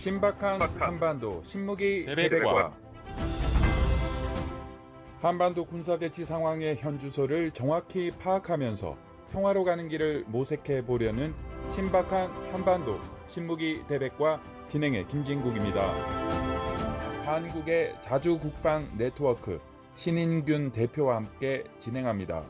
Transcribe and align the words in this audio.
신박한 0.00 0.62
한반도 0.78 1.42
신무기 1.44 2.06
대백과. 2.06 2.72
한반도 5.20 5.64
군사대치 5.64 6.24
상황의 6.24 6.76
현주소를 6.76 7.50
정확히 7.50 8.12
파악하면서 8.12 8.96
평화로 9.32 9.64
가는 9.64 9.88
길을 9.88 10.24
모색해 10.28 10.86
보려는 10.86 11.34
신박한 11.70 12.30
한반도 12.52 13.00
신무기 13.26 13.82
대백과 13.88 14.40
진행의 14.68 15.08
김진국입니다. 15.08 15.82
한국의 17.26 17.96
자주 18.00 18.38
국방 18.38 18.88
네트워크 18.96 19.60
신인균 19.96 20.70
대표와 20.70 21.16
함께 21.16 21.64
진행합니다. 21.80 22.44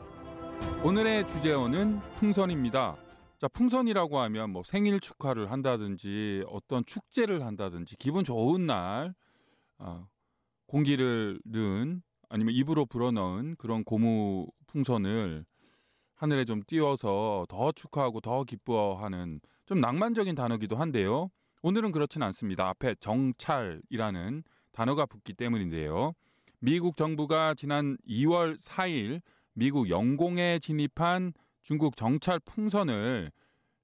오늘의 0.83 1.27
주제어는 1.27 1.99
풍선입니다. 2.19 3.08
자, 3.39 3.47
풍선이라고 3.47 4.19
하면 4.19 4.49
뭐 4.49 4.63
생일 4.63 4.99
축하를 4.99 5.49
한다든지 5.49 6.43
어떤 6.49 6.85
축제를 6.85 7.45
한다든지 7.45 7.95
기분 7.95 8.25
좋은 8.25 8.65
날 8.67 9.15
어, 9.77 10.05
공기를 10.67 11.39
넣은 11.45 12.01
아니면 12.27 12.53
입으로 12.53 12.85
불어넣은 12.85 13.55
그런 13.57 13.85
고무 13.85 14.47
풍선을 14.67 15.45
하늘에 16.15 16.43
좀 16.43 16.61
띄워서 16.67 17.45
더 17.47 17.71
축하하고 17.71 18.19
더 18.19 18.43
기뻐하는 18.43 19.39
좀 19.65 19.79
낭만적인 19.79 20.35
단어기도 20.35 20.75
한데요. 20.75 21.29
오늘은 21.61 21.93
그렇진 21.93 22.21
않습니다. 22.23 22.67
앞에 22.67 22.95
정찰이라는 22.99 24.43
단어가 24.73 25.05
붙기 25.05 25.31
때문인데요. 25.31 26.11
미국 26.59 26.97
정부가 26.97 27.53
지난 27.53 27.95
2월 28.05 28.59
4일 28.59 29.21
미국 29.53 29.89
영공에 29.89 30.59
진입한 30.59 31.31
중국 31.69 31.95
정찰 31.95 32.39
풍선을 32.39 33.31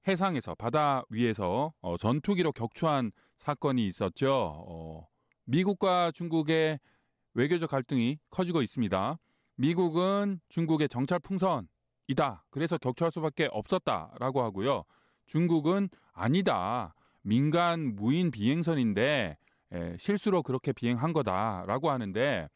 해상에서 0.07 0.55
바다 0.55 1.03
위에서 1.11 1.71
어, 1.81 1.97
전투기로 1.97 2.51
격추한 2.51 3.11
사건이 3.37 3.85
있었죠. 3.85 4.55
어, 4.67 5.07
미국과 5.43 6.09
중국의 6.09 6.79
외교적 7.35 7.69
갈등이 7.69 8.17
커지고 8.31 8.63
있습니다. 8.63 9.19
미국은 9.57 10.39
중국의 10.49 10.89
정찰 10.89 11.19
풍선이다. 11.19 12.45
그래서 12.49 12.79
격추할 12.79 13.11
수밖에 13.11 13.49
없었다라고 13.51 14.41
하고요. 14.41 14.83
중국은 15.27 15.89
아니다. 16.11 16.95
민간 17.21 17.95
무인 17.95 18.31
비행선인데 18.31 19.37
에, 19.73 19.97
실수로 19.99 20.41
그렇게 20.41 20.73
비행한 20.73 21.13
거다라고 21.13 21.91
하는데 21.91 22.47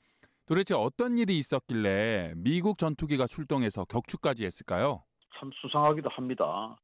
도대체 0.47 0.73
어떤 0.73 1.19
일이 1.19 1.37
있었길래 1.37 2.33
미국 2.35 2.79
전투기가 2.79 3.27
출동해서 3.27 3.85
격추까지 3.85 4.43
했을까요? 4.43 5.03
참 5.39 5.51
수상하기도 5.53 6.09
합니다. 6.09 6.75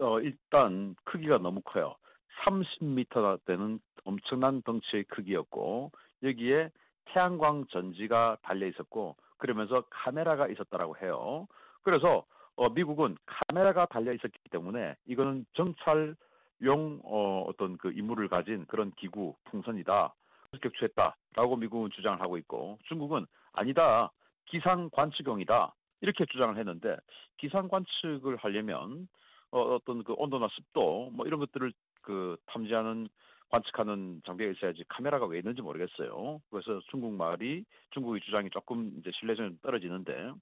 어, 0.00 0.20
일단 0.20 0.96
크기가 1.04 1.38
너무 1.38 1.60
커요. 1.62 1.96
30m나 2.44 3.44
되는 3.44 3.78
엄청난 4.04 4.62
덩치의 4.62 5.04
크기였고 5.04 5.92
여기에 6.22 6.70
태양광 7.06 7.66
전지가 7.66 8.38
달려 8.42 8.66
있었고 8.66 9.16
그러면서 9.36 9.84
카메라가 9.90 10.48
있었다라고 10.48 10.96
해요. 10.98 11.46
그래서 11.82 12.24
어, 12.56 12.68
미국은 12.70 13.16
카메라가 13.26 13.86
달려 13.86 14.12
있었기 14.12 14.38
때문에 14.50 14.94
이거는 15.06 15.44
정찰용 15.54 17.00
어, 17.04 17.44
어떤 17.46 17.76
그 17.76 17.92
임무를 17.92 18.28
가진 18.28 18.64
그런 18.66 18.92
기구 18.92 19.34
풍선이다. 19.44 20.14
격추했다라고 20.60 21.56
미국은 21.56 21.90
주장을 21.90 22.20
하고 22.20 22.36
있고 22.38 22.78
중국은 22.84 23.26
아니다 23.52 24.10
기상 24.46 24.90
관측용이다 24.90 25.74
이렇게 26.02 26.26
주장을 26.26 26.56
했는데 26.56 26.96
기상 27.38 27.68
관측을 27.68 28.36
하려면 28.36 29.08
어, 29.50 29.60
어떤 29.74 30.04
그 30.04 30.12
온도나 30.16 30.48
습도 30.48 31.10
뭐 31.12 31.26
이런 31.26 31.40
것들을 31.40 31.72
그 32.02 32.36
탐지하는 32.46 33.08
관측하는 33.50 34.22
장비가 34.26 34.50
있어야지 34.52 34.84
카메라가 34.88 35.26
왜 35.26 35.38
있는지 35.38 35.62
모르겠어요. 35.62 36.40
그래서 36.50 36.80
중국 36.90 37.12
말이 37.12 37.64
중국의 37.90 38.22
주장이 38.22 38.50
조금 38.50 38.92
이제 38.98 39.10
신뢰성이 39.18 39.56
떨어지는데 39.62 40.32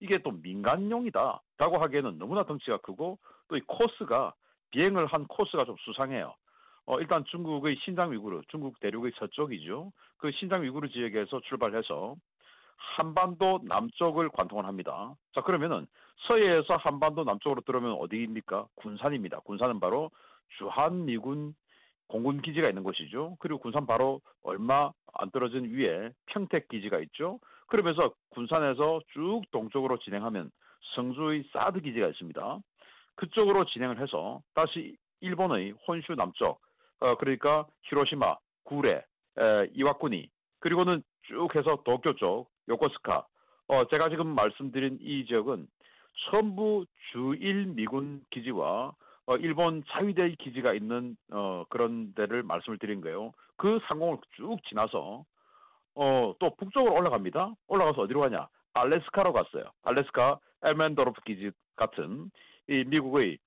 이게 0.00 0.18
또 0.22 0.32
민간용이다라고 0.32 1.78
하기에는 1.78 2.18
너무나 2.18 2.44
덩치가 2.44 2.78
크고 2.78 3.18
또 3.48 3.56
이 3.56 3.60
코스가 3.66 4.34
비행을 4.70 5.06
한 5.06 5.26
코스가 5.26 5.64
좀 5.66 5.76
수상해요. 5.80 6.34
어, 6.86 6.98
일단 7.00 7.24
중국의 7.26 7.76
신장 7.84 8.10
위구르, 8.12 8.40
중국 8.48 8.80
대륙의 8.80 9.12
서쪽이죠. 9.18 9.92
그 10.16 10.30
신장 10.32 10.62
위구르 10.62 10.88
지역에서 10.88 11.40
출발해서 11.40 12.16
한반도 12.96 13.60
남쪽을 13.64 14.28
관통을 14.30 14.66
합니다. 14.66 15.14
자, 15.34 15.40
그러면은 15.42 15.86
서해에서 16.26 16.76
한반도 16.76 17.24
남쪽으로 17.24 17.62
들어오면 17.62 17.92
어디입니까? 17.92 18.66
군산입니다. 18.76 19.40
군산은 19.40 19.80
바로 19.80 20.10
주한미군 20.58 21.54
공군 22.08 22.42
기지가 22.42 22.68
있는 22.68 22.82
곳이죠. 22.82 23.36
그리고 23.40 23.58
군산 23.58 23.86
바로 23.86 24.20
얼마 24.42 24.90
안 25.14 25.30
떨어진 25.30 25.74
위에 25.74 26.10
평택 26.26 26.68
기지가 26.68 26.98
있죠. 27.00 27.38
그러면서 27.68 28.12
군산에서 28.30 29.00
쭉 29.14 29.42
동쪽으로 29.50 29.98
진행하면 29.98 30.50
성주의 30.94 31.44
사드 31.52 31.80
기지가 31.80 32.08
있습니다. 32.08 32.58
그쪽으로 33.14 33.64
진행을 33.64 33.98
해서 34.00 34.42
다시 34.54 34.96
일본의 35.20 35.72
혼슈 35.86 36.14
남쪽, 36.14 36.60
어, 37.00 37.16
그러니까 37.16 37.66
히로시마, 37.84 38.36
구레, 38.64 38.96
에, 39.38 39.70
이와쿠니, 39.72 40.28
그리고는 40.60 41.02
쭉 41.22 41.54
해서 41.54 41.78
도쿄 41.84 42.14
쪽, 42.16 42.51
요코스카. 42.68 43.26
어, 43.68 43.86
제가 43.88 44.08
지금 44.10 44.28
말씀드린 44.28 44.98
이 45.00 45.24
지역은 45.26 45.66
전부 46.30 46.84
주일 47.12 47.66
미군 47.66 48.22
기지와 48.30 48.92
어, 49.26 49.36
일본 49.36 49.84
자위대 49.88 50.34
기지가 50.38 50.74
있는 50.74 51.16
어, 51.30 51.64
그런 51.68 52.12
데를 52.14 52.42
말씀을 52.42 52.78
드린 52.78 53.00
거예요. 53.00 53.32
그 53.56 53.78
상공을 53.86 54.18
쭉 54.36 54.58
지나서 54.68 55.24
어, 55.94 56.34
또 56.38 56.54
북쪽으로 56.56 56.94
올라갑니다. 56.94 57.54
올라가서 57.68 58.02
어디로 58.02 58.20
가냐? 58.20 58.48
알래스카로 58.74 59.32
갔어요. 59.32 59.64
알래스카 59.82 60.38
엘멘도르프 60.62 61.22
기지 61.22 61.50
같은 61.76 62.30
이 62.68 62.84
미국의 62.86 63.38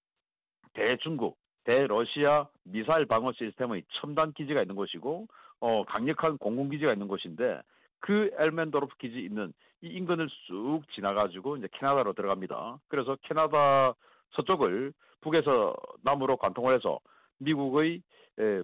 대중국, 0.74 1.38
대러시아 1.64 2.48
미사일 2.64 3.06
방어 3.06 3.32
시스템의 3.34 3.84
첨단 3.94 4.34
기지가 4.34 4.62
있는 4.62 4.76
곳이고 4.76 5.28
어, 5.62 5.84
강력한 5.86 6.38
공군 6.38 6.70
기지가 6.70 6.94
있는 6.94 7.08
곳인데 7.08 7.62
그 8.06 8.30
엘멘도르프 8.38 8.98
기지 8.98 9.20
있는 9.20 9.52
이 9.82 9.88
인근을 9.88 10.30
쑥 10.30 10.84
지나가지고 10.94 11.58
이제 11.58 11.68
캐나다로 11.72 12.14
들어갑니다. 12.14 12.78
그래서 12.88 13.18
캐나다 13.24 13.96
서쪽을 14.34 14.94
북에서 15.22 15.76
남으로 16.04 16.38
관통을 16.38 16.76
해서 16.76 17.00
미국의 17.40 18.04
에, 18.40 18.62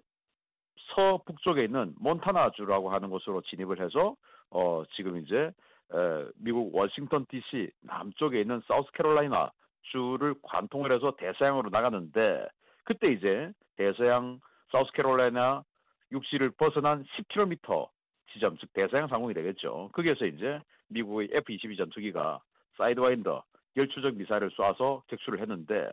서북쪽에 0.94 1.64
있는 1.64 1.96
몬타나주라고 2.00 2.92
하는 2.92 3.10
곳으로 3.10 3.42
진입을 3.42 3.82
해서 3.82 4.16
어, 4.52 4.84
지금 4.96 5.18
이제 5.18 5.36
에, 5.36 6.26
미국 6.36 6.76
워싱턴 6.76 7.26
DC 7.26 7.72
남쪽에 7.82 8.42
있는 8.42 8.62
사우스캐롤라이나 8.68 9.52
주를 9.92 10.36
관통을 10.44 10.92
해서 10.92 11.16
대서양으로 11.18 11.72
나가는데 11.72 12.48
그때 12.84 13.12
이제 13.12 13.52
대서양 13.76 14.40
사우스캐롤라이나 14.72 15.64
육지를 16.12 16.52
벗어난 16.52 17.04
10km 17.06 17.90
지점, 18.34 18.58
즉 18.58 18.72
대서양 18.74 19.08
상공이 19.08 19.34
되겠죠. 19.34 19.90
거기에서 19.94 20.26
이제 20.26 20.60
미국의 20.90 21.30
F-22 21.34 21.78
전투기가 21.78 22.42
사이드와인더 22.78 23.44
열추적 23.76 24.16
미사일을 24.16 24.50
쏴서 24.52 25.04
격추를 25.08 25.40
했는데 25.42 25.90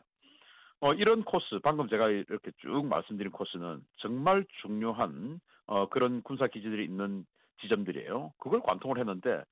어, 0.81 0.93
이런 0.95 1.25
코스, 1.25 1.59
방금 1.63 1.89
제가 1.89 2.09
이렇게 2.09 2.53
쭉 2.59 2.87
말씀드린 2.87 3.33
코스는 3.33 3.85
정말 3.97 4.45
중요한 4.63 5.41
어, 5.67 5.89
그런 5.89 6.23
군사 6.23 6.47
기지들이 6.47 6.85
있는 6.85 7.27
지점들이에요. 7.61 8.33
그걸 8.39 8.61
관통을 8.61 8.99
했는데 8.99 9.43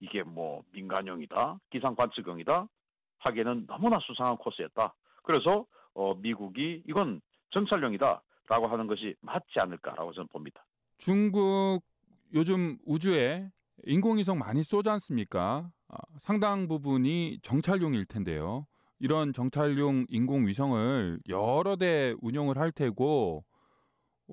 이게 0.00 0.22
뭐 0.22 0.62
민간용이다, 0.72 1.58
기상 1.70 1.94
관측용이다 1.94 2.68
하기에는 3.20 3.66
너무나 3.66 3.98
수상한 4.00 4.36
코스였다. 4.36 4.94
그래서 5.22 5.64
어, 5.94 6.14
미국이 6.14 6.82
이건 6.86 7.22
정찰용이다라고 7.50 8.66
하는 8.68 8.86
것이 8.86 9.14
맞지 9.22 9.58
않을까라고 9.58 10.12
저는 10.12 10.28
봅니다. 10.28 10.64
중국 10.98 11.80
요즘 12.34 12.78
우주에 12.84 13.50
인공위성 13.84 14.38
많이 14.38 14.62
쏘지 14.62 14.88
않습니까? 14.88 15.70
아, 15.88 15.98
상당 16.18 16.68
부분이 16.68 17.38
정찰용일 17.42 18.06
텐데요. 18.06 18.66
이런 18.98 19.32
정찰용 19.32 20.06
인공위성을 20.08 21.20
여러 21.28 21.76
대 21.76 22.14
운용을 22.20 22.58
할 22.58 22.72
테고 22.72 23.44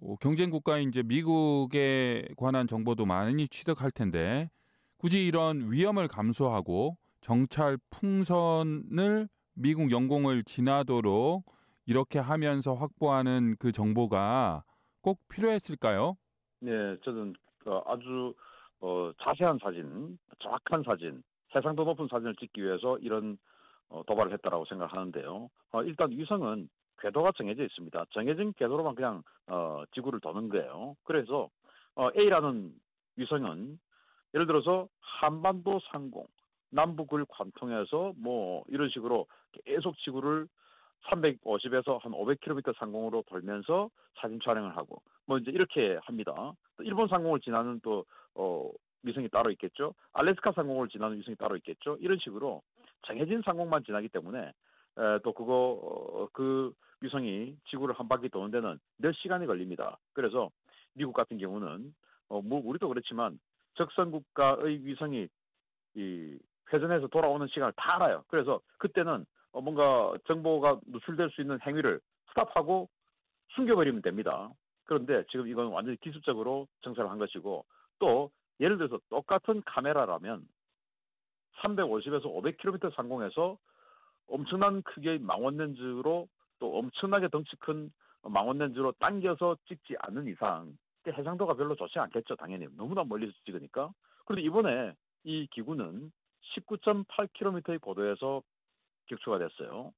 어, 0.01 0.16
경쟁 0.18 0.50
국가인 0.50 0.90
이제 0.90 1.04
미국에 1.04 2.28
관한 2.38 2.66
정보도 2.66 3.06
많이 3.06 3.48
취득할 3.48 3.92
텐데 3.92 4.50
굳이 4.98 5.25
이런 5.25 5.72
위험을 5.72 6.07
감수하고 6.07 6.98
정찰 7.22 7.78
풍선을 7.89 9.30
미국 9.54 9.92
영공을 9.92 10.44
지나도록 10.44 11.46
이렇게 11.86 12.19
하면서 12.19 12.74
확보하는 12.74 13.56
그 13.60 13.72
정보가 13.72 14.63
꼭 15.01 15.19
필요했을까요? 15.28 16.16
네, 16.62 16.98
저는 17.04 17.34
어, 17.34 17.52
아주 17.86 18.33
어, 18.81 19.12
자세한 19.21 19.60
사진, 19.60 20.18
정확한 20.39 20.83
사진, 20.83 21.24
해상도 21.56 21.83
높은 21.83 22.07
사진을 22.07 22.36
찍기 22.36 22.63
위해서 22.63 22.98
이런 23.00 23.38
어, 23.89 24.01
도발을 24.06 24.33
했다라고 24.33 24.65
생각하는데요. 24.65 25.50
어, 25.71 25.83
일단 25.83 26.12
위성은 26.12 26.69
궤도가 27.00 27.31
정해져 27.38 27.63
있습니다. 27.63 28.06
정해진 28.12 28.54
궤도로만 28.54 28.95
그냥 28.95 29.24
어, 29.48 29.83
지구를 29.94 30.19
도는 30.19 30.50
거예요. 30.50 30.95
그래서 31.04 31.50
어, 31.95 32.10
A라는 32.18 32.74
위성은 33.18 33.80
예를 34.33 34.48
들어서 34.48 34.88
한반도 35.00 35.80
상공, 35.92 36.25
남북을 36.71 37.25
관통해서 37.30 38.13
뭐 38.18 38.63
이런 38.68 38.89
식으로 38.89 39.27
계속 39.65 39.98
지구를 40.00 40.48
350에서 41.05 42.01
한 42.01 42.11
500km 42.11 42.75
상공으로 42.77 43.23
돌면서 43.27 43.89
사진 44.19 44.39
촬영을 44.44 44.75
하고 44.77 45.01
뭐 45.25 45.38
이제 45.38 45.51
이렇게 45.51 45.97
합니다. 46.03 46.53
또 46.77 46.83
일본 46.83 47.07
상공을 47.07 47.39
지나는 47.39 47.79
또 47.83 48.05
어, 48.35 48.69
위성이 49.03 49.29
따로 49.29 49.51
있겠죠. 49.51 49.94
알래스카 50.13 50.53
상공을 50.53 50.89
지나는 50.89 51.17
위성이 51.19 51.35
따로 51.35 51.55
있겠죠. 51.57 51.97
이런 52.00 52.17
식으로 52.19 52.61
정해진 53.05 53.41
상공만 53.44 53.83
지나기 53.83 54.07
때문에 54.07 54.39
에, 54.47 55.19
또 55.23 55.33
그거 55.33 55.79
어, 55.81 56.27
그 56.31 56.73
위성이 57.01 57.55
지구를 57.69 57.95
한 57.95 58.07
바퀴 58.07 58.29
도는 58.29 58.51
데는 58.51 58.79
몇 58.97 59.13
시간이 59.15 59.45
걸립니다. 59.45 59.97
그래서 60.13 60.50
미국 60.94 61.13
같은 61.13 61.38
경우는 61.38 61.94
어, 62.29 62.41
뭐 62.41 62.61
우리도 62.63 62.88
그렇지만 62.88 63.39
적선 63.75 64.11
국가의 64.11 64.85
위성이 64.85 65.27
이 65.95 66.38
회전해서 66.71 67.07
돌아오는 67.07 67.45
시간을 67.47 67.73
다 67.75 67.95
알아요. 67.95 68.23
그래서 68.27 68.61
그때는 68.77 69.13
어, 69.13 69.25
뭔가 69.61 70.13
정보가 70.27 70.79
누출될 70.88 71.29
수 71.31 71.41
있는 71.41 71.59
행위를 71.61 72.00
스탑하고 72.29 72.89
숨겨버리면 73.55 74.01
됩니다. 74.01 74.50
그런데 74.85 75.23
지금 75.31 75.47
이건 75.47 75.67
완전히 75.67 75.97
기술적으로 75.97 76.67
정찰을 76.81 77.09
한 77.09 77.19
것이고 77.19 77.65
또 78.00 78.31
예를 78.59 78.77
들어서 78.77 79.00
똑같은 79.09 79.61
카메라라면 79.65 80.47
350에서 81.61 82.23
500km 82.23 82.94
상공에서 82.95 83.57
엄청난 84.27 84.81
크기의 84.81 85.19
망원 85.19 85.57
렌즈로 85.57 86.27
또 86.59 86.77
엄청나게 86.77 87.27
덩치 87.29 87.55
큰 87.57 87.91
망원 88.23 88.57
렌즈로 88.57 88.91
당겨서 88.94 89.57
찍지 89.67 89.95
않는 90.00 90.27
이상 90.27 90.75
해상도가 91.05 91.55
별로 91.55 91.75
좋지 91.75 92.00
않겠죠 92.00 92.35
당연히 92.38 92.67
너무나 92.75 93.03
멀리서 93.03 93.33
찍으니까 93.45 93.91
그런데 94.25 94.45
이번에 94.45 94.94
이 95.25 95.47
기구는 95.51 96.11
19.8km의 96.55 97.81
고도에서 97.81 98.41
격추가 99.07 99.38
됐어요. 99.38 99.94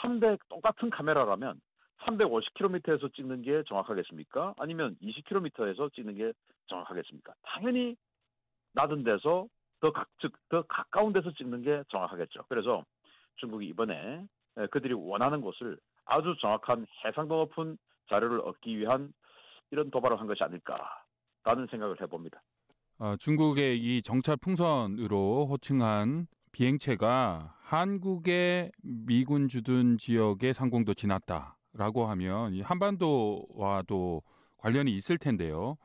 300 0.00 0.40
똑같은 0.48 0.90
카메라라면 0.90 1.60
350km에서 2.00 3.14
찍는 3.14 3.42
게 3.42 3.62
정확하겠습니까? 3.68 4.54
아니면 4.58 4.96
20km에서 5.02 5.92
찍는 5.94 6.16
게 6.16 6.32
정확하겠습니까? 6.66 7.32
당연히 7.42 7.96
낮은 8.72 9.04
데서 9.04 9.46
더, 9.80 9.92
각, 9.92 10.08
즉, 10.20 10.32
더 10.48 10.62
가까운 10.62 11.12
데서 11.12 11.30
찍는 11.32 11.62
게 11.62 11.82
정확하겠죠. 11.90 12.44
그래서 12.48 12.84
중국이 13.36 13.66
이번에 13.68 14.26
그들이 14.70 14.94
원하는 14.94 15.40
곳을 15.40 15.78
아주 16.04 16.34
정확한 16.40 16.86
해상도 17.04 17.36
높은 17.36 17.76
자료를 18.08 18.40
얻기 18.40 18.78
위한 18.78 19.12
이런 19.70 19.90
도발을 19.90 20.20
한 20.20 20.26
것이 20.26 20.42
아닐까라는 20.42 21.66
생각을 21.70 22.00
해봅니다. 22.00 22.42
어, 22.98 23.16
중국의 23.16 23.78
이 23.78 24.02
정찰 24.02 24.36
풍선으로 24.36 25.46
호칭한 25.46 26.26
비행체가 26.52 27.56
한국의 27.74 28.70
미군 28.82 29.48
주둔 29.48 29.98
지역의 29.98 30.54
상공도 30.54 30.94
지났다라고 30.94 32.06
하면 32.06 32.60
한반도와도 32.60 34.22
관련이 34.58 34.96
있을 34.96 35.18
텐데요. 35.18 35.76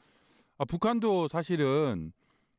아, 0.59 0.65
북한도 0.65 1.27
사실은 1.27 2.12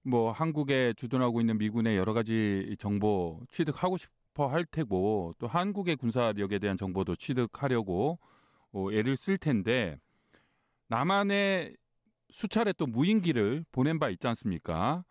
뭐 0.02 0.32
한국에 0.32 0.94
주둔하고 0.96 1.40
있는 1.40 1.58
미군의 1.58 1.96
여러 1.96 2.12
가지 2.12 2.74
정보 2.80 3.40
취득하고 3.52 3.98
싶어 3.98 4.48
할 4.48 4.64
테고 4.64 5.36
또 5.38 5.46
한국의 5.46 5.94
군사력에 5.94 6.58
대한 6.58 6.76
정보도 6.76 7.14
취득하려고 7.14 8.18
어, 8.72 8.90
애를 8.90 9.16
쓸 9.16 9.38
텐데 9.38 9.96
남한의 10.88 11.76
수차례 12.30 12.72
또 12.72 12.88
무인기를 12.88 13.64
보낸 13.70 14.00
바 14.00 14.08
있지 14.08 14.26
않습니까? 14.26 15.04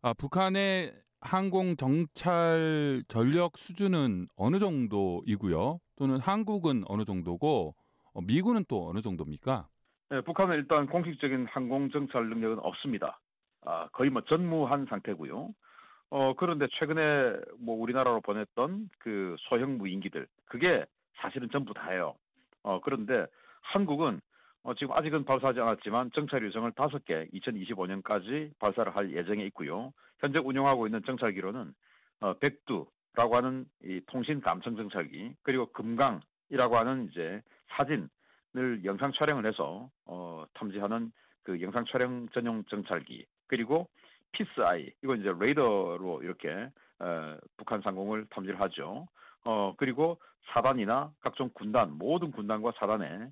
아, 0.00 0.14
북한의 0.14 0.94
항공 1.20 1.76
정찰 1.76 3.02
전력 3.08 3.56
수준은 3.56 4.28
어느 4.36 4.58
정도이고요? 4.58 5.80
또는 5.96 6.18
한국은 6.20 6.84
어느 6.86 7.04
정도고 7.04 7.74
어, 8.14 8.20
미군은 8.22 8.64
또 8.68 8.88
어느 8.88 9.00
정도입니까? 9.00 9.66
네, 10.10 10.20
북한은 10.20 10.54
일단 10.56 10.86
공식적인 10.86 11.46
항공 11.50 11.90
정찰 11.90 12.28
능력은 12.28 12.58
없습니다. 12.60 13.20
아, 13.64 13.88
거의 13.88 14.10
뭐 14.10 14.22
전무한 14.22 14.86
상태고요. 14.88 15.52
어, 16.10 16.34
그런데 16.34 16.68
최근에 16.78 17.36
뭐 17.58 17.76
우리나라로 17.80 18.20
보냈던 18.20 18.88
그 19.00 19.34
소형 19.48 19.78
무인기들 19.78 20.28
그게 20.44 20.84
사실은 21.16 21.48
전부 21.50 21.74
다예요. 21.74 22.14
어, 22.62 22.80
그런데 22.80 23.26
한국은 23.62 24.20
어, 24.66 24.74
지금 24.74 24.96
아직은 24.96 25.24
발사하지 25.24 25.60
않았지만 25.60 26.10
정찰 26.12 26.42
위성을 26.42 26.68
다섯 26.72 27.04
개 27.04 27.24
2025년까지 27.26 28.50
발사를 28.58 28.96
할 28.96 29.12
예정에 29.12 29.44
있고요. 29.44 29.92
현재 30.18 30.40
운영하고 30.40 30.88
있는 30.88 31.04
정찰기로는 31.06 31.72
어, 32.20 32.34
백두라고 32.38 33.36
하는 33.36 33.64
이 33.84 34.00
통신 34.08 34.40
감청 34.40 34.74
정찰기 34.74 35.36
그리고 35.44 35.66
금강이라고 35.66 36.76
하는 36.78 37.08
이제 37.08 37.40
사진을 37.76 38.84
영상 38.84 39.12
촬영을 39.12 39.46
해서 39.46 39.88
어, 40.04 40.44
탐지하는 40.54 41.12
그 41.44 41.62
영상 41.62 41.84
촬영 41.84 42.28
전용 42.30 42.64
정찰기 42.64 43.24
그리고 43.46 43.88
피스아이 44.32 44.90
이건 45.04 45.20
이제 45.20 45.32
레이더로 45.38 46.22
이렇게 46.24 46.68
어, 46.98 47.36
북한 47.56 47.82
상공을 47.82 48.26
탐지를 48.30 48.60
하죠. 48.62 49.06
어 49.44 49.74
그리고 49.76 50.18
사단이나 50.52 51.12
각종 51.20 51.50
군단 51.54 51.96
모든 51.96 52.32
군단과 52.32 52.72
사단에 52.80 53.06
에, 53.06 53.28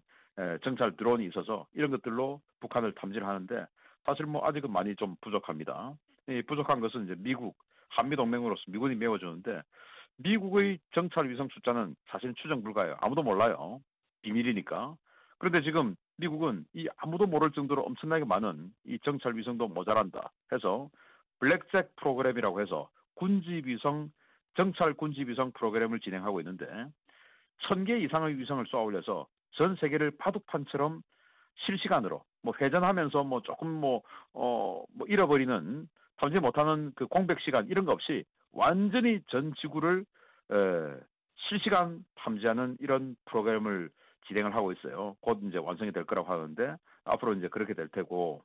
정찰 0.63 0.97
드론이 0.97 1.27
있어서 1.27 1.67
이런 1.75 1.91
것들로 1.91 2.41
북한을 2.61 2.93
탐지를 2.93 3.27
하는데 3.27 3.67
사실 4.05 4.27
뭐 4.27 4.47
아직은 4.47 4.71
많이 4.71 4.95
좀 4.97 5.17
부족합니다. 5.21 5.95
이 6.29 6.43
부족한 6.43 6.81
것은 6.81 7.05
이제 7.05 7.15
미국 7.19 7.57
한미 7.89 8.17
동맹으로서 8.17 8.63
미군이 8.69 8.97
메워주는데 8.97 9.63
미국의 10.17 10.79
정찰 10.95 11.29
위성 11.29 11.49
숫자는 11.53 11.95
사실 12.09 12.35
추정 12.35 12.63
불가해요. 12.63 12.97
아무도 13.01 13.23
몰라요. 13.23 13.81
비밀이니까. 14.23 14.97
그런데 15.39 15.63
지금 15.63 15.97
미국은 16.17 16.65
이 16.73 16.89
아무도 16.97 17.27
모를 17.27 17.51
정도로 17.51 17.83
엄청나게 17.83 18.25
많은 18.25 18.73
이 18.87 18.99
정찰 19.05 19.37
위성도 19.37 19.69
모자란다 19.69 20.31
해서 20.53 20.89
블랙잭 21.41 21.97
프로그램이라고 21.97 22.61
해서 22.61 22.89
군지 23.15 23.63
위성 23.65 24.11
정찰 24.57 24.95
군지 24.95 25.23
위성 25.23 25.51
프로그램을 25.53 26.01
진행하고 26.01 26.41
있는데 26.41 26.67
천 27.63 27.85
개 27.85 27.99
이상의 27.99 28.39
위성을 28.39 28.65
쏘아 28.67 28.83
올려서 28.83 29.27
전 29.55 29.77
세계를 29.77 30.13
바둑판처럼 30.19 31.03
실시간으로 31.67 32.25
뭐 32.43 32.55
회전하면서 32.61 33.25
뭐 33.25 33.41
조금 33.43 33.69
뭐 33.69 34.03
어, 34.33 34.85
뭐 34.95 35.07
잃어버리는 35.09 35.89
탐지 36.17 36.39
못하는 36.39 36.93
그 36.95 37.07
공백 37.07 37.41
시간 37.41 37.67
이런 37.69 37.85
거 37.85 37.93
없이 37.93 38.25
완전히 38.53 39.21
전 39.29 39.53
지구를 39.61 40.05
에, 40.51 40.57
실시간 41.49 42.05
탐지하는 42.17 42.77
이런 42.81 43.17
프로그램을 43.27 43.91
진행을 44.27 44.55
하고 44.55 44.73
있어요. 44.73 45.17
곧 45.21 45.41
이제 45.45 45.59
완성이 45.59 45.93
될 45.93 46.05
거라고 46.05 46.33
하는데 46.33 46.77
앞으로 47.05 47.35
이제 47.35 47.49
그렇게 47.49 47.75
될 47.75 47.89
테고 47.89 48.43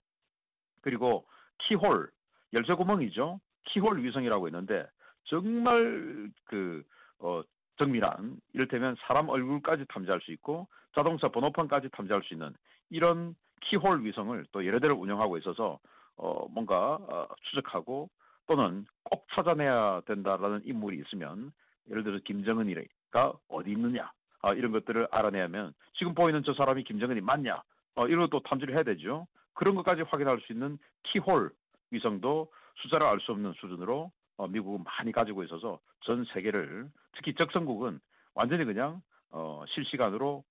그리고 0.81 1.25
키홀 1.59 2.09
열쇠 2.53 2.73
구멍이죠. 2.73 3.39
키홀 3.65 4.03
위성이라고 4.03 4.47
있는데 4.47 4.85
정말 5.25 6.29
그 6.45 6.83
어, 7.19 7.41
정밀한 7.79 8.37
이를테면 8.53 8.95
사람 9.07 9.29
얼굴까지 9.29 9.85
탐지할 9.87 10.21
수 10.21 10.31
있고 10.33 10.67
자동차 10.93 11.29
번호판까지 11.29 11.89
탐지할 11.89 12.21
수 12.23 12.33
있는 12.33 12.53
이런 12.89 13.35
키홀 13.61 14.03
위성을 14.05 14.45
또 14.51 14.65
여러 14.65 14.79
대를 14.79 14.95
운영하고 14.95 15.37
있어서 15.37 15.79
어, 16.17 16.45
뭔가 16.49 16.95
어, 16.95 17.27
추적하고 17.49 18.09
또는 18.47 18.85
꼭 19.03 19.25
찾아내야 19.33 20.01
된다라는 20.05 20.61
인물이 20.65 20.99
있으면 20.99 21.51
예를 21.89 22.03
들어서 22.03 22.21
김정은이가 22.25 23.33
어디 23.47 23.71
있느냐 23.71 24.11
어, 24.41 24.53
이런 24.53 24.71
것들을 24.71 25.07
알아내면 25.11 25.73
지금 25.97 26.13
보이는 26.13 26.43
저 26.45 26.53
사람이 26.53 26.83
김정은이 26.83 27.21
맞냐 27.21 27.63
어, 27.95 28.07
이런 28.07 28.29
것도 28.29 28.41
탐지를 28.43 28.75
해야 28.75 28.83
되죠. 28.83 29.27
그런 29.53 29.75
것까지 29.75 30.01
확인할 30.03 30.39
수 30.41 30.51
있는 30.53 30.77
키홀 31.03 31.51
위성도 31.91 32.51
숫자를 32.81 33.07
알 33.07 33.19
수 33.19 33.31
없는 33.31 33.53
수준으로 33.53 34.11
어, 34.39 34.47
미국은 34.47 34.85
많이 34.85 35.11
가지고 35.11 35.43
있어서 35.43 35.79
전 36.05 36.25
세계를 36.33 36.89
특히 37.13 37.35
적성국은 37.35 37.99
완전히 38.33 38.63
그냥 38.63 39.01
어, 39.31 39.63
실시간으로 39.67 40.45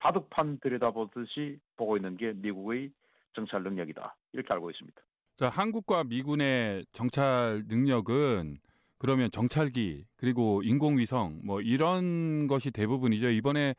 바둑판 0.00 0.58
들여다보듯이 0.60 1.58
보고 1.76 1.96
있는 1.96 2.18
게 2.18 2.34
미국의 2.34 2.90
정찰 3.34 3.62
능력이다 3.62 4.14
이렇게 4.34 4.52
알고 4.52 4.70
있습니다. 4.70 5.00
자, 5.38 5.48
한국과 5.48 6.04
미군의 6.04 6.84
정찰 6.92 7.62
능력은 7.68 8.58
그러면 8.98 9.30
정찰기 9.30 10.04
그리고 10.16 10.62
인공위성 10.62 11.40
뭐 11.42 11.62
이런 11.62 12.46
것이 12.46 12.70
대부분이죠. 12.70 13.30
이번에 13.30 13.74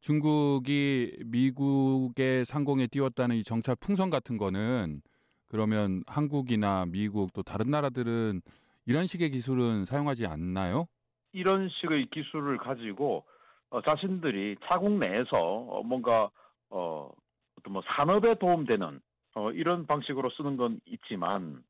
중국이 0.00 1.16
미국의 1.26 2.44
상공에 2.44 2.88
띄웠다는 2.88 3.36
이 3.36 3.44
정찰 3.44 3.76
풍선 3.76 4.10
같은 4.10 4.36
거는 4.36 5.00
그러면 5.46 6.02
한국이나 6.08 6.86
미국 6.86 7.32
또 7.32 7.44
다른 7.44 7.70
나라들은 7.70 8.42
이런 8.86 9.06
식의 9.06 9.30
기술은 9.30 9.84
사용하지 9.84 10.26
않나요? 10.26 10.86
이런 11.32 11.68
식의 11.68 12.06
기술을 12.06 12.56
가지고 12.58 13.26
어, 13.70 13.82
자신들이 13.82 14.56
자국 14.64 14.92
내에서 14.92 15.36
어, 15.36 15.82
뭔가 15.82 16.30
어, 16.70 17.10
어떤 17.58 17.72
뭐 17.72 17.82
산업에 17.84 18.36
도움되는 18.36 19.00
어, 19.34 19.50
이런 19.50 19.86
방식으로 19.86 20.30
쓰는 20.30 20.56
건 20.56 20.80
있지만 20.86 21.62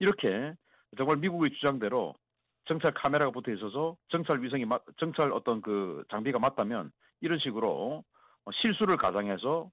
이렇게 0.00 0.54
정말 0.96 1.16
미국의 1.18 1.52
주장대로 1.52 2.14
정찰 2.66 2.92
카메라가 2.92 3.30
붙어 3.30 3.52
있어서 3.52 3.96
정찰 4.08 4.42
위성이 4.42 4.64
맞, 4.64 4.82
정찰 4.98 5.30
어떤 5.30 5.62
그 5.62 6.04
장비가 6.10 6.40
맞다면 6.40 6.90
이런 7.20 7.38
식으로 7.38 8.02
어, 8.44 8.50
실수를 8.60 8.96
가장해서 8.96 9.70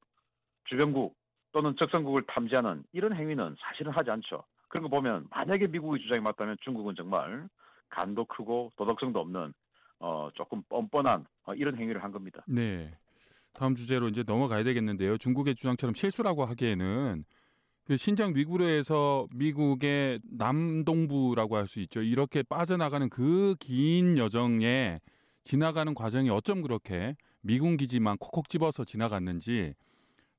주변국 0.65 1.15
또는 1.53 1.75
적성국을 1.77 2.23
탐지하는 2.27 2.83
이런 2.93 3.15
행위는 3.15 3.55
사실은 3.59 3.91
하지 3.91 4.11
않죠. 4.11 4.43
그런 4.73 4.81
거 4.81 4.89
보면 4.89 5.27
만약에 5.29 5.67
미국의 5.67 6.01
주장이 6.01 6.19
맞다면 6.21 6.57
중국은 6.63 6.95
정말 6.95 7.47
간도 7.89 8.25
크고 8.25 8.71
도덕성도 8.75 9.19
없는 9.19 9.53
어, 9.99 10.29
조금 10.33 10.63
뻔뻔한 10.67 11.27
어, 11.45 11.53
이런 11.53 11.77
행위를 11.77 12.03
한 12.03 12.11
겁니다. 12.11 12.43
네. 12.47 12.91
다음 13.53 13.75
주제로 13.75 14.07
이제 14.07 14.23
넘어가야 14.25 14.63
되겠는데요. 14.63 15.19
중국의 15.19 15.53
주장처럼 15.53 15.93
실수라고 15.93 16.45
하기에는 16.45 17.23
그 17.83 17.97
신장 17.97 18.33
위구르에서 18.33 19.27
미국의 19.35 20.21
남동부라고 20.23 21.55
할 21.55 21.67
수 21.67 21.79
있죠. 21.81 22.01
이렇게 22.01 22.41
빠져나가는 22.41 23.07
그 23.09 23.53
긴 23.59 24.17
여정에 24.17 25.01
지나가는 25.43 25.93
과정이 25.93 26.31
어쩜 26.31 26.63
그렇게 26.63 27.15
미군 27.41 27.77
기지만 27.77 28.17
콕콕 28.17 28.49
집어서 28.49 28.83
지나갔는지 28.85 29.75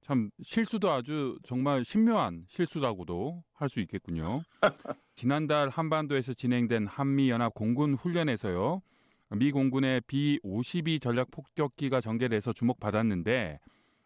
참 0.05 0.31
실수도 0.43 0.91
아주 0.91 1.39
정말 1.43 1.83
신묘한 1.83 2.45
실수라고도 2.47 3.43
할 3.55 3.71
수 3.71 3.81
있겠군요. 3.81 4.43
지난달 5.15 5.71
한반도에서 5.71 6.35
진행된 6.35 6.87
한미 6.87 7.31
연합 7.31 7.55
공군 7.55 7.95
훈련에서요. 7.95 8.83
미 9.31 9.51
공군의 9.51 10.03
B-52 10.07 11.01
전략 11.01 11.31
폭격기가 11.31 12.03
전개돼서 12.03 12.53
주목받았는데 12.53 13.59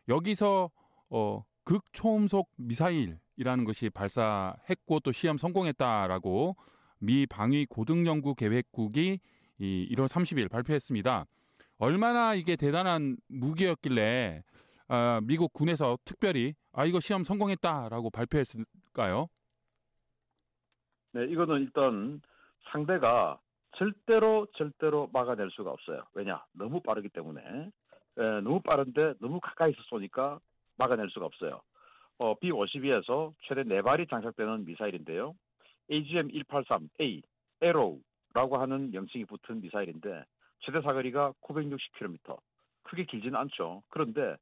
여기서 0.08 0.70
어, 1.10 1.44
극초음속 1.64 2.48
미사일이라는 2.56 3.64
것이 3.64 3.90
발사했고 3.90 5.00
또 5.00 5.10
시험 5.10 5.36
성공했다라고 5.36 6.56
미 7.00 7.26
방위 7.26 7.66
고등연구 7.66 8.36
계획국이 8.36 9.18
이 9.58 9.88
1월 9.92 10.06
30일 10.06 10.48
발표했습니다. 10.48 11.26
얼마나 11.78 12.34
이게 12.34 12.54
대단한 12.54 13.16
무기였길래 13.26 14.44
아, 14.88 15.20
미국 15.22 15.52
군에서 15.52 15.98
특별히 16.04 16.54
아 16.72 16.86
이거 16.86 16.98
시험 17.00 17.22
성공했다라고 17.22 18.10
발표했을까요? 18.10 19.28
네, 21.12 21.24
이거는 21.24 21.60
일단 21.60 22.20
상대가 22.70 23.38
절대로 23.76 24.46
절대로 24.56 25.08
막아낼 25.12 25.50
수가 25.50 25.70
없어요. 25.70 26.04
왜냐? 26.14 26.42
너무 26.52 26.80
빠르기 26.80 27.08
때문에 27.10 27.40
에, 28.18 28.22
너무 28.40 28.60
빠른데 28.60 29.14
너무 29.20 29.40
가까이서 29.40 29.78
쏘니까 29.88 30.40
막아낼 30.76 31.08
수가 31.10 31.26
없어요. 31.26 31.60
어, 32.18 32.34
B-52에서 32.38 33.32
최대 33.46 33.62
4발이 33.62 34.08
장착되는 34.10 34.64
미사일인데요. 34.64 35.34
AGM-183A, 35.90 37.22
에로우라고 37.60 38.58
하는 38.58 38.90
명칭이 38.90 39.24
붙은 39.26 39.60
미사일인데 39.60 40.24
최대 40.60 40.80
사거리가 40.80 41.34
960km. 41.42 42.38
크게 42.82 43.04
길지는 43.04 43.36
않죠. 43.36 43.82
그런데 43.88 44.36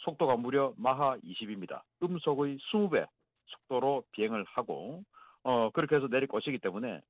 속도가 0.00 0.36
무려 0.36 0.72
마하 0.76 1.16
20입니다. 1.18 1.82
음속의 2.02 2.58
20배 2.58 3.06
속도로 3.46 4.04
비행을 4.12 4.44
하고 4.44 5.02
어, 5.42 5.70
그렇게 5.70 5.96
해서 5.96 6.08
내릴 6.08 6.28
것이기 6.28 6.58
때문에 6.58 7.00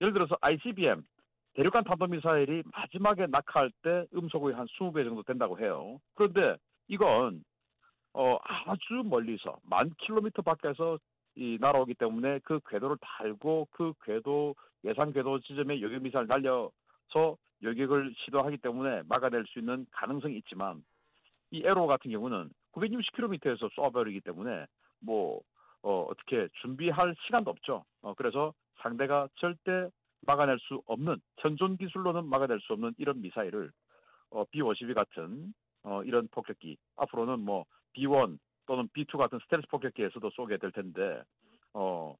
예를 0.00 0.12
들어서 0.12 0.36
ICBM 0.40 1.04
대륙간 1.54 1.84
탄도미사일이 1.84 2.64
마지막에 2.72 3.26
낙하할 3.26 3.70
때 3.82 4.06
음속의 4.14 4.54
한 4.54 4.66
20배 4.66 5.04
정도 5.04 5.22
된다고 5.22 5.58
해요. 5.58 6.00
그런데 6.14 6.56
이건 6.88 7.44
어, 8.12 8.38
아주 8.42 9.02
멀리서 9.04 9.58
만 9.62 9.90
킬로미터 9.98 10.42
밖에서 10.42 10.98
이 11.36 11.58
날아오기 11.60 11.94
때문에 11.94 12.40
그 12.44 12.60
궤도를 12.68 12.96
달고 13.00 13.68
그 13.70 13.92
궤도 14.04 14.54
예상 14.84 15.12
궤도 15.12 15.40
지점에 15.40 15.80
요격 15.80 16.02
미사일 16.02 16.26
날려서 16.26 17.36
요격을 17.62 18.14
시도하기 18.18 18.58
때문에 18.58 19.02
막아낼 19.08 19.44
수 19.46 19.58
있는 19.58 19.86
가능성이 19.90 20.36
있지만 20.38 20.84
이 21.54 21.62
에로 21.64 21.86
같은 21.86 22.10
경우는 22.10 22.50
960km에서 22.72 23.72
쏘아버리기 23.74 24.22
때문에 24.22 24.66
뭐 25.00 25.40
어, 25.82 26.06
어떻게 26.10 26.48
준비할 26.62 27.14
시간도 27.26 27.48
없죠. 27.50 27.84
어, 28.02 28.14
그래서 28.14 28.52
상대가 28.80 29.28
절대 29.36 29.88
막아낼 30.22 30.58
수 30.58 30.82
없는 30.86 31.20
현존 31.38 31.76
기술로는 31.76 32.26
막아낼 32.26 32.58
수 32.60 32.72
없는 32.72 32.94
이런 32.98 33.20
미사일을 33.20 33.70
어, 34.30 34.44
B-52 34.46 34.94
같은 34.94 35.54
어, 35.84 36.02
이런 36.02 36.26
폭격기 36.32 36.76
앞으로는 36.96 37.38
뭐 37.40 37.66
B1 37.96 38.36
또는 38.66 38.88
B2 38.88 39.16
같은 39.16 39.38
스텔스 39.44 39.68
폭격기에서도 39.68 40.28
쏘게 40.30 40.56
될 40.56 40.72
텐데 40.72 41.22
어, 41.72 42.16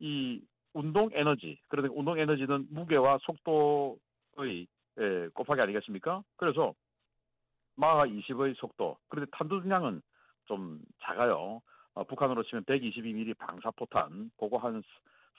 이 0.00 0.42
운동 0.72 1.08
에너지 1.12 1.60
그러니까 1.68 1.94
운동 1.96 2.18
에너지는 2.18 2.66
무게와 2.70 3.18
속도의 3.22 4.66
예, 4.98 5.28
곱하기 5.34 5.60
아니겠습니까? 5.60 6.24
그래서 6.36 6.74
마하 7.80 8.06
20의 8.06 8.54
속도 8.56 8.98
그런데 9.08 9.30
탄두량은 9.32 10.02
좀 10.46 10.80
작아요. 11.02 11.62
어, 11.94 12.04
북한으로 12.04 12.42
치면 12.44 12.64
122mm 12.64 13.38
방사포탄 13.38 14.30
그거 14.38 14.58
한 14.58 14.82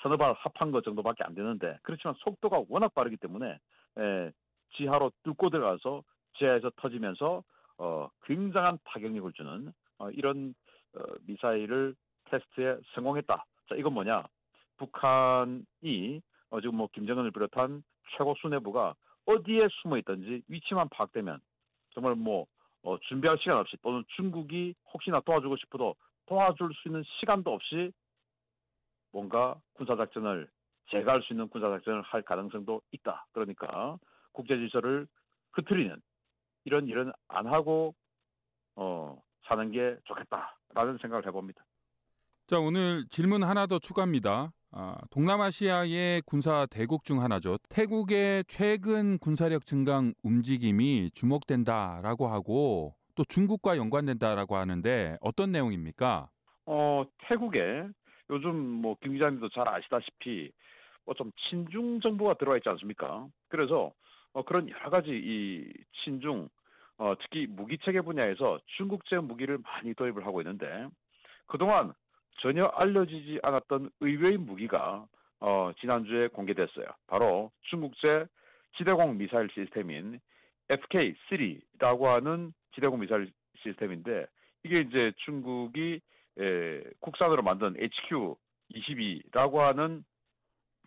서너 0.01 0.17
발 0.17 0.33
합한 0.33 0.71
것 0.71 0.83
정도밖에 0.83 1.23
안 1.23 1.35
되는데 1.35 1.77
그렇지만 1.83 2.15
속도가 2.17 2.63
워낙 2.67 2.93
빠르기 2.95 3.17
때문에 3.17 3.59
에, 3.97 4.31
지하로 4.75 5.11
뚫고 5.23 5.51
들어가서 5.51 6.03
지하에서 6.37 6.71
터지면서 6.77 7.43
어, 7.77 8.09
굉장한 8.23 8.79
파격력을 8.85 9.31
주는 9.33 9.71
어, 9.99 10.09
이런 10.09 10.55
어, 10.95 11.03
미사일을 11.27 11.95
테스트에 12.25 12.77
성공했다. 12.95 13.45
자, 13.69 13.75
이건 13.75 13.93
뭐냐? 13.93 14.23
북한이 14.77 16.21
어, 16.49 16.59
지금 16.59 16.75
뭐 16.75 16.87
김정은을 16.91 17.31
비롯한 17.31 17.83
최고 18.17 18.33
수뇌부가 18.41 18.95
어디에 19.27 19.67
숨어 19.69 19.99
있든지 19.99 20.41
위치만 20.47 20.89
파악되면 20.89 21.39
정말 21.93 22.15
뭐 22.15 22.45
어, 22.83 22.97
준비할 22.99 23.37
시간 23.39 23.57
없이 23.57 23.77
또는 23.81 24.03
중국이 24.15 24.73
혹시나 24.93 25.19
도와주고 25.21 25.57
싶어도 25.57 25.95
도와줄 26.25 26.71
수 26.73 26.87
있는 26.87 27.03
시간도 27.19 27.53
없이 27.53 27.91
뭔가 29.11 29.59
군사작전을 29.73 30.49
제거할 30.89 31.21
수 31.21 31.33
있는 31.33 31.47
군사작전을 31.49 32.01
할 32.01 32.21
가능성도 32.21 32.81
있다. 32.91 33.25
그러니까 33.33 33.97
국제 34.31 34.55
질서를 34.57 35.07
흐트리는 35.53 36.01
이런 36.65 36.87
일은 36.87 37.11
안 37.27 37.47
하고 37.47 37.93
어, 38.75 39.21
사는 39.43 39.71
게 39.71 39.97
좋겠다라는 40.05 40.97
생각을 41.01 41.25
해봅니다. 41.27 41.63
자 42.47 42.59
오늘 42.59 43.05
질문 43.09 43.43
하나 43.43 43.67
더 43.67 43.79
추가합니다. 43.79 44.51
아, 44.73 44.95
동남아시아의 45.11 46.21
군사 46.25 46.65
대국 46.69 47.03
중 47.03 47.21
하나죠. 47.21 47.57
태국의 47.69 48.45
최근 48.47 49.17
군사력 49.19 49.65
증강 49.65 50.13
움직임이 50.23 51.11
주목된다라고 51.13 52.27
하고 52.27 52.95
또 53.15 53.25
중국과 53.25 53.75
연관된다라고 53.77 54.55
하는데 54.55 55.17
어떤 55.19 55.51
내용입니까? 55.51 56.29
어, 56.65 57.03
태국에 57.27 57.83
요즘 58.29 58.55
뭐 58.55 58.95
김 59.01 59.13
기자님도 59.13 59.49
잘 59.49 59.67
아시다시피 59.67 60.51
뭐 61.05 61.15
좀 61.15 61.31
친중 61.49 61.99
정부가 61.99 62.35
들어와 62.35 62.55
있지 62.57 62.69
않습니까? 62.69 63.27
그래서 63.49 63.91
어, 64.33 64.43
그런 64.43 64.69
여러 64.69 64.89
가지 64.89 65.09
이 65.11 65.73
친중 66.03 66.47
어, 66.97 67.13
특히 67.19 67.45
무기 67.45 67.77
체계 67.79 67.99
분야에서 67.99 68.59
중국 68.77 69.03
제 69.09 69.17
무기를 69.17 69.57
많이 69.57 69.93
도입을 69.95 70.25
하고 70.25 70.39
있는데 70.41 70.87
그동안 71.47 71.91
전혀 72.41 72.65
알려지지 72.65 73.39
않았던 73.43 73.91
의외의 73.99 74.37
무기가 74.37 75.05
어, 75.39 75.71
지난주에 75.79 76.27
공개됐어요. 76.27 76.85
바로 77.07 77.51
중국제 77.69 78.25
지대공 78.77 79.17
미사일 79.17 79.47
시스템인 79.53 80.19
FK3라고 80.69 82.03
하는 82.05 82.53
지대공 82.73 82.99
미사일 82.99 83.31
시스템인데 83.57 84.25
이게 84.63 84.81
이제 84.81 85.11
중국이 85.17 85.99
에, 86.39 86.83
국산으로 86.99 87.43
만든 87.43 87.73
HQ-22라고 87.75 89.57
하는 89.57 90.03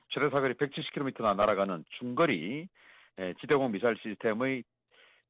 최대 0.09 0.31
사거리 0.31 0.55
170km나 0.55 1.37
날아가는 1.37 1.85
중거리 1.99 2.69
에, 3.19 3.35
지대공 3.41 3.71
미사일 3.73 3.97
시스템의 4.03 4.65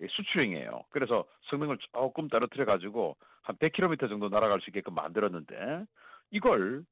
수출형이에요. 0.08 0.84
그래서 0.90 1.24
성능을 1.50 1.78
조금 1.92 2.28
떨어뜨려 2.28 2.64
가지고 2.64 3.16
한 3.42 3.56
100km 3.56 4.08
정도 4.08 4.28
날아갈 4.28 4.60
수 4.60 4.70
있게끔 4.70 4.94
만들었는데 4.94 5.84
이걸 6.30 6.84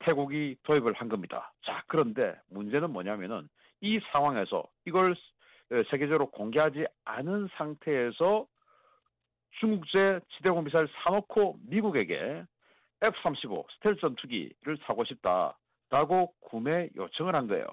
태국이 0.00 0.56
도입을 0.62 0.94
한 0.94 1.08
겁니다. 1.08 1.52
자, 1.62 1.82
그런데 1.86 2.34
문제는 2.48 2.90
뭐냐면은 2.90 3.48
이 3.80 4.00
상황에서 4.12 4.66
이걸 4.86 5.14
세계적으로 5.90 6.30
공개하지 6.30 6.86
않은 7.04 7.48
상태에서 7.56 8.46
중국제 9.60 10.20
지대공 10.36 10.64
미사일 10.64 10.88
사놓고 11.02 11.58
미국에게 11.66 12.44
F-35 13.02 13.64
스텔스 13.74 14.00
전투기를 14.00 14.78
사고 14.84 15.04
싶다라고 15.04 16.34
구매 16.40 16.88
요청을 16.96 17.34
한 17.34 17.46
거예요. 17.46 17.66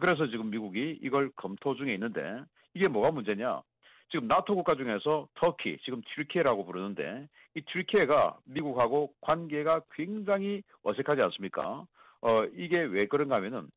그래서 0.00 0.26
지금 0.26 0.50
미국이 0.50 0.98
이걸 1.02 1.30
검토 1.36 1.74
중에 1.74 1.94
있는데 1.94 2.42
이게 2.74 2.88
뭐가 2.88 3.10
문제냐? 3.12 3.62
지금 4.10 4.28
나토 4.28 4.54
국가 4.54 4.74
중에서 4.74 5.28
터키, 5.34 5.78
지금 5.84 6.02
튀르키예라고 6.02 6.64
부르는데 6.64 7.28
이 7.56 7.60
튀르키예가 7.62 8.38
미국하고 8.44 9.12
관계가 9.20 9.82
굉장히 9.92 10.62
어색하지 10.82 11.22
않습니까? 11.22 11.86
어 12.20 12.44
이게 12.54 12.78
왜 12.78 13.06
그런가 13.06 13.36
하면은 13.36 13.68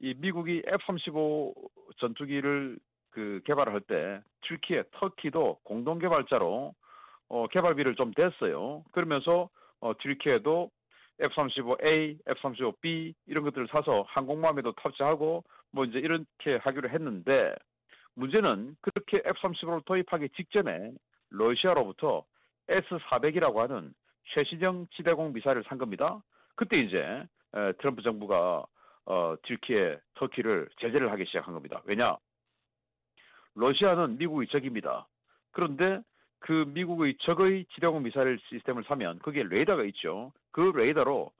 이 0.00 0.14
미국이 0.18 0.62
F-35 0.66 1.54
전투기를 1.98 2.78
그 3.10 3.40
개발을 3.44 3.72
할때 3.72 4.20
튀르키예, 4.42 4.84
터키도 4.92 5.60
공동 5.62 5.98
개발자로 5.98 6.74
어 7.28 7.46
개발비를 7.48 7.94
좀 7.94 8.12
댔어요. 8.12 8.84
그러면서 8.92 9.48
어 9.80 9.92
튀르키예도 10.00 10.70
F-35A, 11.20 12.18
F-35B 12.26 13.14
이런 13.26 13.44
것들을 13.44 13.68
사서 13.68 14.04
항공모함에도 14.08 14.72
탑재하고 14.72 15.44
뭐 15.70 15.84
이제 15.84 15.98
이렇게 15.98 16.56
하기로 16.60 16.88
했는데 16.90 17.54
문제는 18.14 18.76
그렇게 18.80 19.18
F-35를 19.24 19.84
도입하기 19.84 20.30
직전에 20.30 20.92
러시아로부터 21.30 22.24
S-400이라고 22.68 23.56
하는 23.56 23.92
최신형 24.32 24.86
지대공 24.96 25.32
미사일을 25.32 25.64
산 25.64 25.78
겁니다. 25.78 26.22
그때 26.56 26.78
이제 26.78 27.24
트럼프 27.78 28.02
정부가 28.02 28.64
어, 29.06 29.36
튀르키예, 29.42 29.98
터키를 30.14 30.68
제재를 30.80 31.10
하기 31.12 31.26
시작한 31.26 31.52
겁니다. 31.52 31.82
왜냐? 31.84 32.16
러시아는 33.54 34.16
미국의 34.18 34.48
적입니다. 34.48 35.06
그런데 35.52 36.00
그 36.40 36.64
미국의 36.68 37.16
적의 37.20 37.66
지대공 37.74 38.02
미사일 38.02 38.38
시스템을 38.48 38.84
사면 38.84 39.18
거기에 39.18 39.44
레이더가 39.44 39.84
있죠. 39.84 40.32
그 40.52 40.72
레이더로 40.74 41.32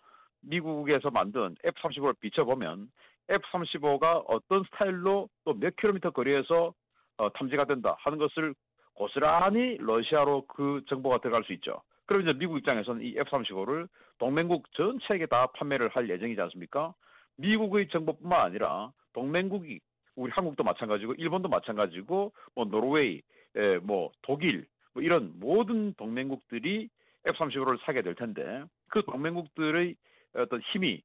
미국에서 0.43 1.11
만든 1.11 1.57
F-35를 1.65 2.19
비춰보면 2.21 2.91
F-35가 3.29 4.25
어떤 4.29 4.65
스타일로 4.65 5.29
또 5.45 5.55
몇 5.55 5.75
킬로미터 5.77 6.11
거리에서 6.11 6.75
어, 7.17 7.33
탐지가 7.33 7.65
된다 7.67 7.97
하는 8.01 8.19
것을 8.19 8.55
고스란히 8.95 9.77
러시아로 9.79 10.47
그 10.47 10.83
정보가 10.89 11.19
들어갈 11.19 11.45
수 11.45 11.53
있죠. 11.55 11.83
그럼 12.07 12.23
이제 12.23 12.33
미국 12.33 12.59
입장에서는 12.59 13.03
이 13.03 13.15
F-35를 13.19 13.89
동맹국 14.19 14.71
전체에게 14.73 15.27
다 15.27 15.47
판매를 15.55 15.89
할 15.89 16.09
예정이지 16.09 16.41
않습니까? 16.41 16.95
미국의 17.37 17.89
정보뿐만 17.89 18.41
아니라 18.41 18.93
동맹국이 19.15 19.81
우리 20.17 20.31
한국도 20.31 20.63
마찬가지고 20.63 21.15
일본도 21.15 21.49
마찬가지고 21.49 22.33
뭐 22.55 22.65
노르웨이, 22.67 23.23
에, 23.57 23.79
뭐 23.79 24.13
독일 24.23 24.67
뭐 24.93 25.03
이런 25.03 25.33
모든 25.41 25.93
동맹국들이 25.95 26.89
F-35를 27.27 27.81
사게 27.85 28.03
될 28.03 28.15
텐데 28.15 28.65
그 28.89 29.03
동맹국들의 29.03 29.97
어떤 30.37 30.61
힘이 30.73 31.03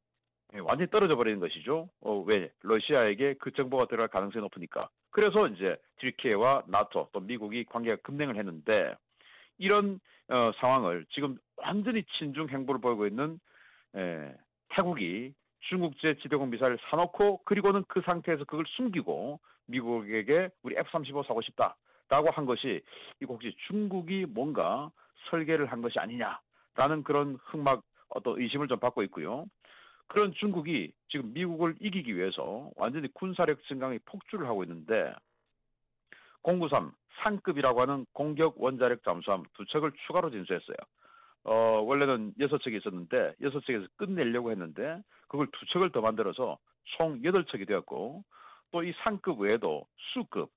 완전히 0.57 0.89
떨어져 0.89 1.15
버리는 1.15 1.39
것이죠. 1.39 1.89
어, 2.01 2.23
왜? 2.25 2.49
러시아에게 2.63 3.35
그 3.39 3.51
정보가 3.51 3.85
들어갈 3.85 4.07
가능성이 4.07 4.41
높으니까. 4.41 4.89
그래서 5.11 5.47
이제 5.47 5.77
튀르키예와 5.99 6.63
나토 6.67 7.09
또 7.11 7.19
미국이 7.19 7.63
관계가 7.65 7.97
급냉을 8.03 8.35
했는데 8.35 8.95
이런 9.57 9.99
어, 10.29 10.51
상황을 10.59 11.05
지금 11.11 11.37
완전히 11.57 12.03
친중 12.17 12.49
행보를 12.49 12.81
보이고 12.81 13.05
있는 13.05 13.39
에, 13.95 14.33
태국이 14.69 15.33
중국제 15.61 16.15
지대공 16.21 16.49
미사를 16.49 16.77
사놓고 16.89 17.41
그리고는 17.45 17.83
그 17.87 18.01
상태에서 18.01 18.45
그걸 18.45 18.65
숨기고 18.67 19.39
미국에게 19.67 20.49
우리 20.63 20.75
F-35 20.77 21.27
사고 21.27 21.41
싶다라고 21.41 22.31
한 22.31 22.45
것이 22.45 22.81
이거 23.21 23.33
혹시 23.33 23.55
중국이 23.67 24.25
뭔가 24.27 24.89
설계를 25.29 25.67
한 25.67 25.81
것이 25.81 25.99
아니냐라는 25.99 27.03
그런 27.03 27.37
흑막 27.45 27.83
어떤 28.09 28.39
의심을 28.39 28.67
좀 28.67 28.79
받고 28.79 29.03
있고요. 29.03 29.45
그런 30.09 30.33
중국이 30.33 30.91
지금 31.09 31.33
미국을 31.33 31.75
이기기 31.79 32.15
위해서 32.15 32.69
완전히 32.75 33.07
군사력 33.13 33.63
증강에 33.63 33.99
폭주를 34.05 34.47
하고 34.47 34.63
있는데 34.63 35.13
093 36.43 36.91
상급이라고 37.23 37.81
하는 37.81 38.05
공격 38.13 38.61
원자력 38.61 39.03
잠수함 39.03 39.43
두 39.53 39.65
척을 39.65 39.91
추가로 40.07 40.31
진수했어요. 40.31 40.77
어, 41.45 41.53
원래는 41.81 42.33
여섯 42.39 42.61
척이 42.61 42.77
있었는데 42.77 43.35
여섯 43.41 43.63
척에서 43.65 43.85
끝내려고 43.97 44.51
했는데 44.51 45.01
그걸 45.27 45.47
두 45.51 45.65
척을 45.67 45.91
더 45.91 46.01
만들어서 46.01 46.57
총 46.97 47.23
여덟 47.23 47.45
척이 47.45 47.65
되었고 47.65 48.23
또 48.71 48.83
이 48.83 48.93
상급 49.03 49.39
외에도 49.39 49.87
수급, 50.13 50.49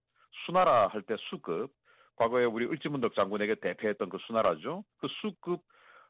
수나라 0.47 0.89
할 0.89 1.03
때 1.03 1.17
수급 1.31 1.71
과거에 2.17 2.45
우리 2.45 2.67
을지문덕 2.67 3.15
장군에게 3.15 3.57
대표했던 3.57 4.09
그 4.11 4.19
수나라죠. 4.27 4.85
그 4.99 5.09
수급 5.21 5.61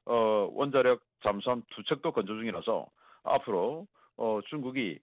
어, 0.05 0.49
원자력 0.53 1.01
잠수함 1.23 1.63
두 1.71 1.83
척도 1.85 2.13
건조 2.13 2.35
중이라서 2.37 2.87
앞으로 3.25 3.87
어, 4.17 4.41
중국이 4.49 4.99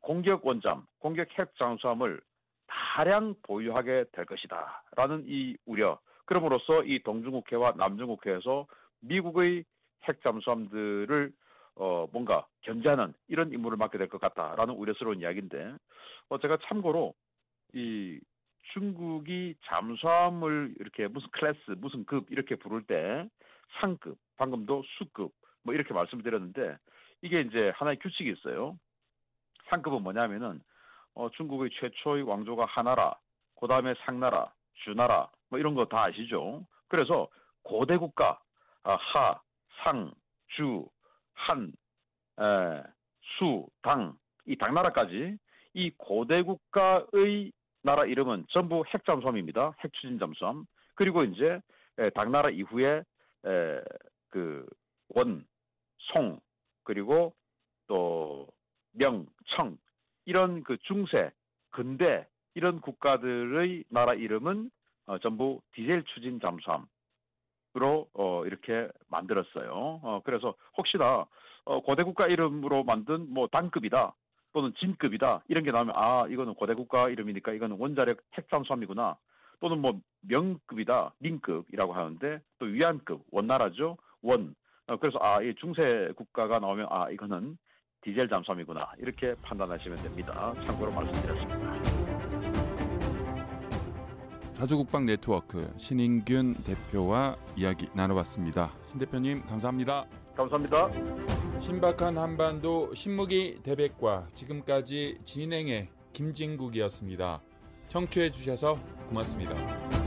공격 0.00 0.46
원잠, 0.46 0.86
공격 0.98 1.28
핵 1.38 1.54
잠수함을 1.56 2.20
다량 2.66 3.34
보유하게 3.42 4.04
될 4.12 4.24
것이다라는 4.24 5.24
이 5.26 5.56
우려. 5.66 5.98
그럼으로써 6.24 6.84
이 6.84 7.02
동중국해와 7.02 7.74
남중국해에서 7.76 8.66
미국의 9.00 9.64
핵 10.04 10.22
잠수함들을 10.22 11.32
어, 11.74 12.06
뭔가 12.12 12.46
견제하는 12.62 13.14
이런 13.28 13.52
임무를 13.52 13.78
맡게 13.78 13.98
될 13.98 14.08
것 14.08 14.20
같다라는 14.20 14.74
우려스러운 14.74 15.20
이야기인데 15.20 15.74
어, 16.28 16.38
제가 16.38 16.58
참고로 16.64 17.14
이 17.74 18.20
중국이 18.72 19.54
잠수함을 19.64 20.74
이렇게 20.78 21.08
무슨 21.08 21.28
클래스, 21.32 21.72
무슨 21.78 22.04
급 22.04 22.26
이렇게 22.30 22.54
부를 22.56 22.82
때 22.82 23.28
상급, 23.80 24.18
방금도 24.36 24.82
수급 24.98 25.32
뭐 25.62 25.74
이렇게 25.74 25.92
말씀드렸는데 25.94 26.76
이게 27.22 27.40
이제 27.40 27.72
하나의 27.76 27.98
규칙이 27.98 28.30
있어요. 28.30 28.76
상급은 29.70 30.02
뭐냐면은 30.02 30.60
어, 31.14 31.30
중국의 31.30 31.70
최초의 31.78 32.22
왕조가 32.24 32.66
하나라, 32.66 33.16
그 33.60 33.66
다음에 33.66 33.94
상나라, 34.04 34.52
주나라 34.84 35.28
뭐 35.48 35.58
이런 35.58 35.74
거 35.74 35.84
다 35.84 36.04
아시죠? 36.04 36.66
그래서 36.88 37.28
고대 37.62 37.96
국가 37.96 38.40
아, 38.82 38.94
하, 38.96 39.40
상, 39.84 40.12
주, 40.48 40.84
한, 41.34 41.72
에, 42.40 42.82
수, 43.38 43.66
당, 43.82 44.14
이 44.46 44.56
당나라까지 44.56 45.36
이 45.74 45.90
고대 45.96 46.42
국가의 46.42 47.52
나라 47.82 48.04
이름은 48.04 48.46
전부 48.50 48.84
핵잠수함입니다. 48.86 49.74
핵추진 49.84 50.18
잠수함. 50.18 50.64
그리고 50.94 51.22
이제 51.24 51.60
에, 51.98 52.10
당나라 52.10 52.50
이후에 52.50 53.02
에, 53.46 53.80
그 54.30 54.66
원, 55.10 55.44
송, 56.12 56.40
그리고 56.84 57.34
또 57.86 58.48
명, 58.92 59.26
청 59.56 59.76
이런 60.24 60.62
그 60.62 60.76
중세, 60.82 61.30
근대 61.70 62.26
이런 62.54 62.80
국가들의 62.80 63.84
나라 63.88 64.14
이름은 64.14 64.70
어, 65.06 65.18
전부 65.18 65.60
디젤 65.72 66.04
추진 66.04 66.38
잠수함으로 66.40 68.08
어, 68.14 68.44
이렇게 68.46 68.88
만들었어요. 69.08 69.70
어, 69.72 70.20
그래서 70.24 70.54
혹시나 70.76 71.26
어, 71.64 71.80
고대 71.80 72.02
국가 72.02 72.26
이름으로 72.26 72.84
만든 72.84 73.32
뭐 73.32 73.46
단급이다 73.48 74.14
또는 74.52 74.72
진급이다 74.78 75.42
이런 75.48 75.64
게 75.64 75.70
나오면 75.70 75.94
아 75.96 76.26
이거는 76.28 76.54
고대 76.54 76.74
국가 76.74 77.08
이름이니까 77.08 77.52
이거는 77.52 77.76
원자력 77.78 78.18
핵 78.34 78.48
잠수함이구나 78.50 79.16
또는 79.60 79.80
뭐 79.80 79.98
명급이다 80.22 81.14
민급이라고 81.18 81.92
하는데 81.94 82.40
또 82.58 82.66
위안급 82.66 83.22
원나라죠 83.30 83.96
원 84.22 84.54
어, 84.92 84.96
그래서 84.98 85.18
아, 85.22 85.40
이 85.42 85.54
중세 85.58 86.12
국가가 86.16 86.58
나오면 86.58 86.86
아, 86.90 87.08
이거는 87.10 87.56
디젤 88.02 88.28
잠수함이구나. 88.28 88.92
이렇게 88.98 89.34
판단하시면 89.42 89.96
됩니다. 89.98 90.52
참고로 90.66 90.92
말씀드렸습니다. 90.92 91.82
자주국방 94.52 95.06
네트워크 95.06 95.72
신인균 95.76 96.54
대표와 96.54 97.36
이야기 97.56 97.88
나눠봤습니다. 97.94 98.70
신 98.86 98.98
대표님 98.98 99.42
감사합니다. 99.46 100.04
감사합니다. 100.36 100.90
신박한 101.58 102.18
한반도 102.18 102.94
신무기 102.94 103.62
대백과 103.62 104.26
지금까지 104.34 105.18
진행의 105.24 105.88
김진국이었습니다. 106.12 107.40
청취해 107.88 108.30
주셔서 108.30 108.76
고맙습니다. 109.08 110.01